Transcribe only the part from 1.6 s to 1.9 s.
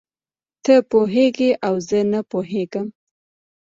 او